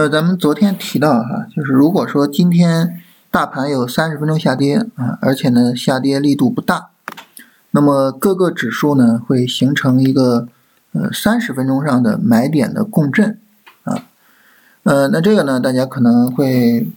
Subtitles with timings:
[0.00, 6.88] 呃，咱们昨天提到哈，就是如果说今天大盘有三十分钟下跌啊，而且呢下跌力度不大，
[7.72, 10.48] 那么各个指数呢会形成一个
[10.92, 13.38] 呃三十分钟上的买点的共振
[13.84, 14.06] 啊，
[14.84, 16.90] 呃，那这个呢大家可能会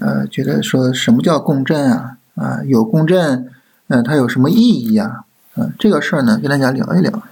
[0.00, 3.48] 呃觉得说什么叫共振啊啊有共振，
[3.86, 5.20] 呃它有什么意义啊？
[5.54, 7.22] 嗯，这个事儿呢跟大家聊一聊。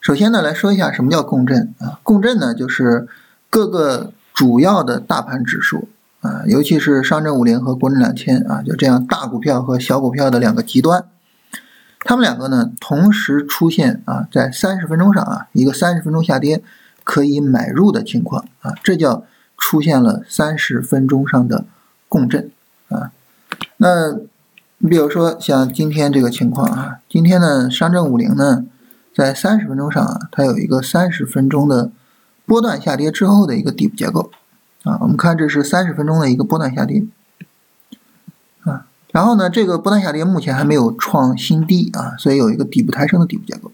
[0.00, 2.00] 首先呢来说一下什么叫共振啊？
[2.02, 3.06] 共振呢就是。
[3.50, 5.88] 各个主要的大盘指数
[6.20, 11.04] 啊，尤其是上证五零和国证两千啊，就这样大股票和小股票的两个极端，
[12.00, 16.62] 它们两个呢同时出现啊，在三十分钟上啊，一个三十分钟下跌
[17.04, 19.24] 可以买入的情况啊，这叫
[19.56, 21.64] 出现了三十分钟上的
[22.08, 22.50] 共振
[22.88, 23.10] 啊。
[23.78, 24.12] 那
[24.78, 28.66] 你比如说像今天这个情况啊，今天呢上证五零呢
[29.14, 31.90] 在三十分钟上啊，它有一个三十分钟的。
[32.48, 34.30] 波段下跌之后的一个底部结构，
[34.82, 37.04] 啊，我们看这是三十分钟的一个波段下跌，
[38.64, 43.70] 啊，然后呢，这个波段下跌目前还没有创新低啊，所以有一个底部抬升的底部结构。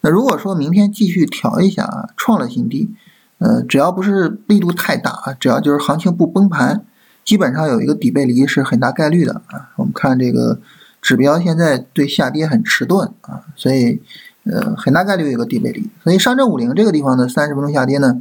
[0.00, 2.90] 那如果说明天继续调一下啊，创了新低，
[3.38, 6.84] 呃，只要不是力度太大啊，只要就是行情不崩盘，
[7.24, 9.70] 基本上有一个底背离是很大概率的啊。
[9.76, 10.58] 我们看这个
[11.00, 14.02] 指标现在对下跌很迟钝啊，所以。
[14.44, 18.20] 呃，很大概率有一个底背离，所以上证五零这个地方的三十分钟下跌呢，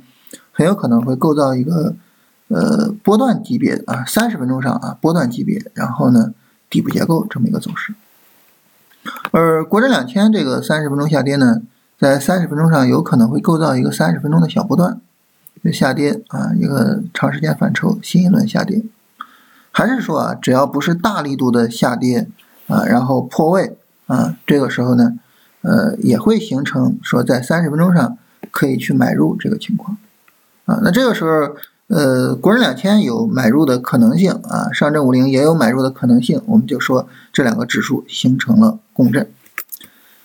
[0.51, 1.95] 很有可能会构造一个
[2.49, 6.31] 呃波段级别啊，三十分钟上啊波段级别，然后呢
[6.69, 7.95] 底部结构这么一个走势。
[9.31, 11.63] 而国证两千这个三十分钟下跌呢，
[11.97, 15.01] 在三十分钟上有可能会构造一个三十分钟的小波段
[15.63, 18.83] 就下跌啊，一个长时间反抽，新一轮下跌。
[19.71, 22.27] 还是说啊，只要不是大力度的下跌
[22.67, 23.75] 啊，然后破位
[24.05, 25.15] 啊，这个时候呢？
[25.61, 28.17] 呃，也会形成说在三十分钟上
[28.49, 29.97] 可以去买入这个情况，
[30.65, 31.55] 啊，那这个时候，
[31.87, 39.29] 呃，国证两千有买入的可能性啊，上证五零也有买入的可能性，我们就说这两个指数形成了共振，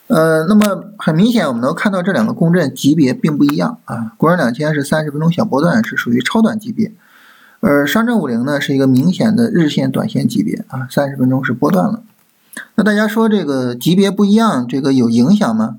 [0.07, 6.93] 呃，那么很明显我们能看到这两个共振级别并不一样啊，国证两千是三十分钟小波段，是属于超短级别，
[7.61, 12.03] 而上证五零呢是一个明显的日线短线级别啊，三十分钟是波段了。
[12.77, 15.77] 那大家说这个级别不一样，这个有影响吗？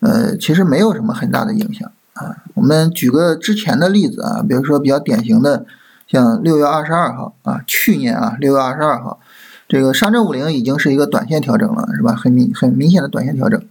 [0.00, 2.42] 呃，其实没有什么很大的影响啊。
[2.54, 5.64] 我们举个之前的例子啊，比如说比较典型的，
[6.08, 9.20] 像六月二十二号啊，去年啊六月二十二号，
[9.68, 12.14] 这个上证五零已经是一个短线调整了，是吧？
[12.14, 13.62] 很明很明显的短线调整。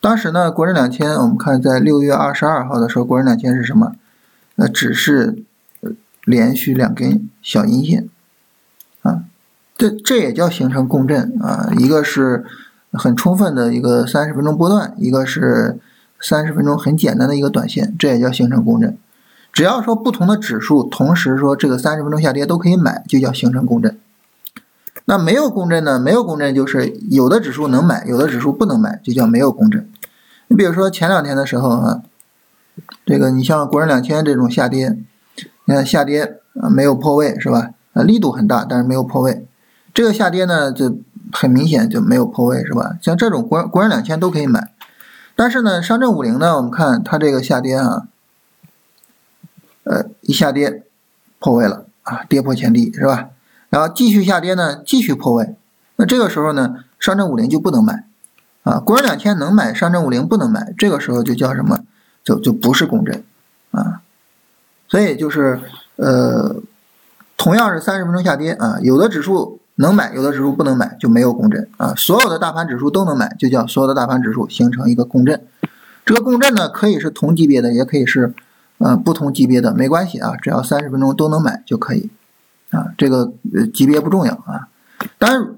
[0.00, 3.92] 当时呢，国证两千，我们看在六月二十二号的时候，国证两千是什么？
[4.56, 5.42] 呃，只是
[6.24, 8.08] 连续两根小阴线。
[9.76, 12.44] 这这也叫形成共振啊，一个是
[12.92, 15.78] 很充分的一个三十分钟波段，一个是
[16.20, 18.96] 三十分钟很简单的一个短线，这也叫形成共振。
[19.52, 23.98] 只要说不同的指数同时说这个三十分钟下跌都可以买，就叫形成共振。
[25.04, 25.98] 那没有共振呢？
[25.98, 29.88] 没有共振就是有的指数能买，有的指数不能买，就叫没有共振。
[30.48, 32.02] 你比如说前两天的时候啊，
[33.04, 34.96] 这个你像国证两千这种下跌，
[35.64, 37.70] 你看下跌啊没有破位是吧？
[37.94, 39.46] 啊力度很大，但是没有破位。
[39.94, 40.98] 这个下跌呢，就
[41.32, 42.96] 很明显就没有破位，是吧？
[43.02, 44.72] 像这种国国证两千都可以买，
[45.36, 48.08] 但是呢，上证五零呢，我们看它这个下跌啊，
[49.84, 50.82] 呃，一下跌
[51.38, 53.28] 破位了啊，跌破前低，是吧？
[53.68, 55.54] 然后继续下跌呢，继续破位，
[55.96, 58.06] 那这个时候呢，上证五零就不能买
[58.62, 61.80] 啊，国证两千能买，上证五零不能买，这个时候就叫什么？
[62.24, 63.24] 就就不是共振
[63.72, 64.00] 啊，
[64.88, 65.60] 所以就是
[65.96, 66.56] 呃，
[67.36, 69.58] 同样是三十分钟下跌啊，有的指数。
[69.76, 75.42] 能买有的指数不能买就没有共振啊，所有的大盘指数都能买就叫所有的大盘指数形成一个共振。
[76.04, 78.34] 这个共振呢可以是同级别的，也可以是
[78.76, 82.10] 呃不同级别的，没关系啊，只要三十分钟都能买就可以
[82.70, 84.68] 啊，这个呃级别不重要啊。
[85.16, 85.48] 当然，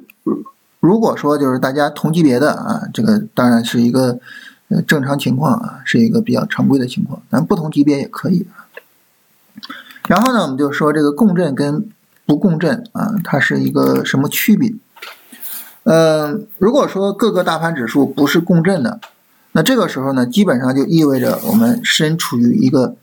[0.78, 4.20] 如果说就是大家同级别的啊，这个当然是一个
[4.68, 8.70] 呃正常情况啊，是一个比较常规的情况，咱不同级别也可以啊。
[10.06, 11.90] 然后呢，我们就说这个共振跟。
[12.26, 14.72] 不共振啊，它是一个什么区别？
[15.82, 18.98] 嗯，如果说各个大盘指数不是共振的，
[19.52, 22.96] 那这个时候呢，基本上就意味着我们身处于一个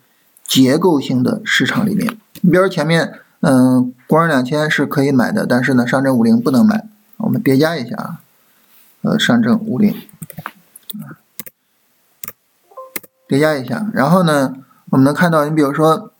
[0.47, 2.17] 结构性的市场里面。
[2.41, 6.87] 你比如前面，嗯，国证两千是可以买的，但是呢，上证五零不能买。
[7.17, 8.19] 我们叠加一下啊，
[9.03, 9.95] 呃，上证五零，
[13.27, 14.55] 叠加一下，然后呢，
[14.89, 16.10] 我们能看到，你比如说。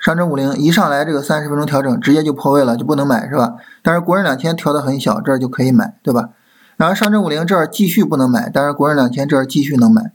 [0.00, 3.56] 上证五零一上来这个三十分钟调整，直接就破位了，就不能买是吧？
[3.82, 6.30] 但是国证两千调的很小，这儿就可以买，对吧？
[6.78, 10.10] 然后上证五零这儿继续不能买，但是国证两千这儿继续能买。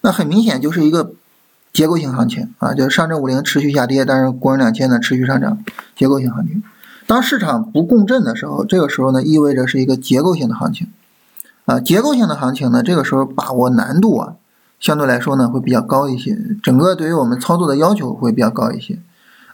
[0.00, 1.12] 那很明显就是一个
[1.72, 5.62] 结构性行情啊，就是上证五零持续下跌，但是国证两千呢持续上涨，
[5.94, 6.62] 结构性行情。
[7.06, 10.88] 当市场不共振的时候，这个时候呢意味着是一个结构性的行情
[11.66, 14.34] 啊，结构性的行情呢，这个时候把握难度啊，
[14.80, 18.98] 相对来说呢会比较高一些，整个对于我们操作的要求会比较高一些。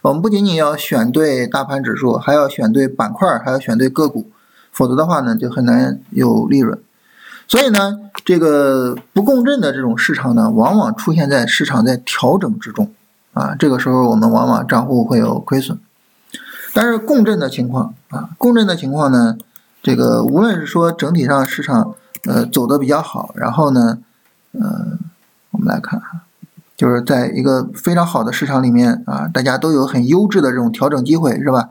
[0.07, 4.29] 我们不仅仅要选对大盘指数，还要选对板块，还要选对个股，
[4.71, 6.79] 否则的话呢就很难有利润。
[7.45, 12.89] 所以呢，这个不共振的这种市场呢，往往出现在市场在调整之中，
[13.33, 15.77] 啊，这个时候我们往往账户会有亏损。
[16.73, 19.37] 但是共振的情况啊，共振的情况呢，
[19.83, 21.95] 这个无论是说整体上市场
[22.25, 23.97] 呃走的比较好，然后呢，
[24.53, 24.97] 呃，
[25.51, 26.23] 我们来看啊，
[26.77, 31.69] 就是在一个非常好的市场里面啊，大家都有很优质的这种调整机会，是吧？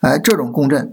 [0.00, 0.92] 哎，这种共振，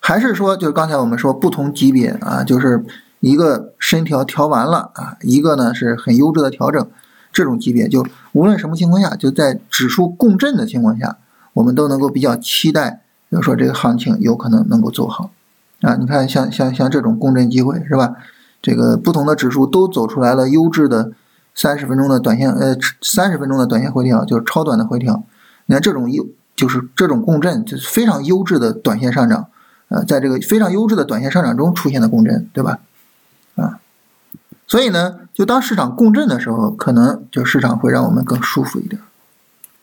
[0.00, 2.84] 还是说就是刚才我们说不同级别啊，就是。
[3.20, 6.88] 一个深调调完了啊，一个呢是很优质的调整，
[7.32, 11.16] 这种级别就无论什么情况下，就在指数共振的情况下，
[11.54, 15.32] 我们都能够比较期待，比如说这个行情有可能能够走好
[15.80, 15.96] 啊。
[15.96, 18.14] 你看像像像这种共振机会是吧？
[18.62, 21.10] 这个不同的指数都走出来了优质的
[21.58, 25.24] 三十分钟的短线呃三十分钟的短线回调，就是超短的回调。
[25.66, 26.24] 你看这种优
[26.54, 29.48] 就是这种共振就是非常优质的短线上涨，
[29.88, 32.78] 呃，在这个非常优质的短线上涨中出现的共振，对吧？
[33.56, 33.80] 啊，
[34.68, 39.02] 所以呢，就当市场共振的时候，可能就市场会让我们更舒服一点，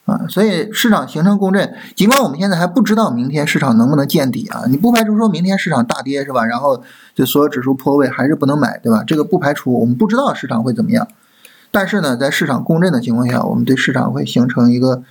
[0.05, 6.45] 啊，所以市场形成共振，尽管我们现在还不知道明天市场能不能见底啊，你不排除说明天市场大跌是吧？
[6.45, 6.81] 然后
[7.13, 9.03] 就所有指数破位还是不能买，对吧？
[9.05, 11.05] 这个不排除，我们不知道市场会怎么样，
[11.75, 15.03] 但是呢，在市场共振的情况下，我们对市场会形成一个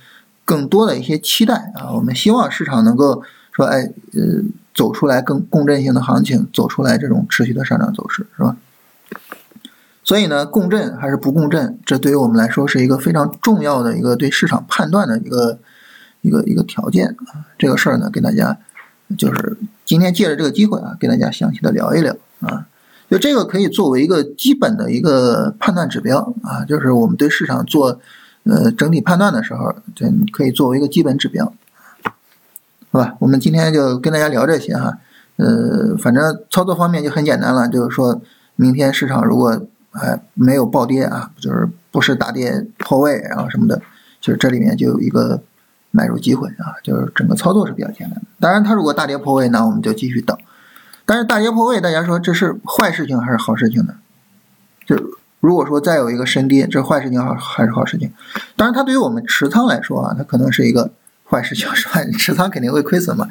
[0.43, 3.21] 更多的一些期待啊，我们希望市场能够
[3.51, 4.43] 说，哎，呃。
[4.75, 8.57] 走出来更共振性的行情，走出来这种持续的上涨走势，是吧？
[10.03, 15.57] 所以呢，共振还是不共振，这对于我们来说是一个非常重要的一个对市场判断的一个
[16.19, 17.47] 一个一个条件啊。
[17.57, 18.57] 这个事儿呢，给大家
[19.17, 22.67] 就是今天借着这个机会啊，给大家详细的聊一聊啊。
[23.09, 27.99] 就这个可以作为一个基本的一个判断指标啊，就是我们对市场做
[28.43, 31.53] 呃整体判断的时候，这可以作为一个基本指标。
[32.91, 34.97] 好吧，我们今天就跟大家聊这些哈，
[35.35, 38.21] 呃，反正操作方面就很简单了，就是说
[38.55, 39.61] 明天市场如果
[39.91, 43.81] 哎没有暴跌啊，就是不是大跌破位，然后什么的，
[44.19, 45.41] 就是这里面就有一个
[45.91, 48.21] 买入机会啊，就是整个操作是比较简单的。
[48.39, 50.35] 当然，它如果大跌破位，那我们就继续等。
[51.05, 53.95] 但是大跌破位，大家说这是坏事情还是好事情呢？
[54.85, 54.95] 就
[55.39, 58.11] 如果说再有一个深跌，这坏事情好还是好事情？
[58.55, 60.91] 当然，它对于我们持仓来说啊，它可能是一个。
[61.27, 62.03] 坏事情 是吧？
[62.03, 63.27] 你持仓肯定会亏损嘛。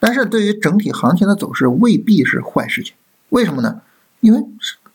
[0.00, 2.94] 但是对于整体行情的走势，未必是坏事情。
[3.28, 3.80] 为什么呢？
[4.18, 4.44] 因为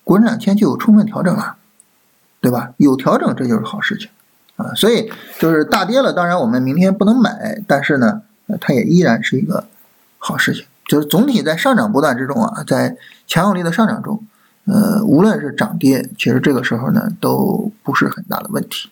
[0.04, 1.56] 国证两千就有充分调整了，
[2.42, 2.74] 对吧？
[2.76, 4.10] 有调整，这就是好事情
[4.58, 4.74] 啊。
[4.76, 8.24] 所以就是大跌了，当然我们明天不能买，但是呢，
[8.60, 9.70] 它也依然是一个
[10.18, 10.66] 好事情。
[10.88, 12.98] 就是总体在上涨波段之中啊，在
[13.28, 14.24] 强有力的上涨中，
[14.66, 18.90] 呃，无论是涨跌，其实这个时候呢，都不是很大的问题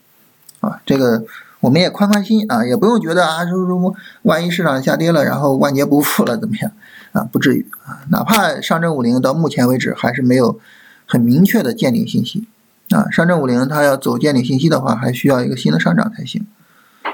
[0.60, 0.82] 啊。
[0.86, 1.26] 这个。
[1.62, 6.72] 我们也宽宽心啊，也不用觉得啊，说说万一市场下跌了，然后万劫不复了怎么样
[7.12, 7.28] 啊？
[7.32, 10.60] 不至于啊，哪怕上证五零到目前为止还是没有
[11.08, 12.48] 很明确的见顶信息
[12.92, 13.10] 啊。
[13.10, 16.46] 上证五零它要走见顶信息的话，还需要一个新的上涨才行。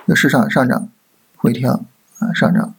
[0.03, 0.89] 那市场上涨
[1.38, 1.85] 回调
[2.19, 2.73] 啊，上涨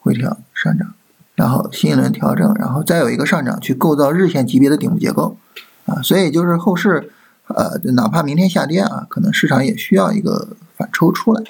[0.00, 0.92] 回调上涨，
[1.36, 5.36] 然后新一轮调整，然后再有一个上涨去构造日线级别的顶部结构
[5.84, 6.02] 啊。
[6.02, 7.12] 所以就是后市
[7.46, 10.48] 呃，哪怕明天下跌啊，可能市场也需要一个。
[10.78, 11.42] 反抽出来，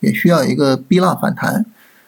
[0.00, 1.64] 也需要一个逼浪反弹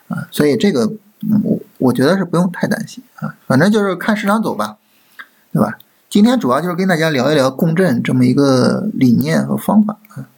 [0.09, 0.85] 啊，所以这个
[1.23, 4.77] 嗯我我觉得是不用太担心啊，反正就是看市场走吧，
[5.51, 5.79] 对吧？
[6.11, 10.29] 今天主要就是跟大家聊一聊共振这么一个理念和方法啊。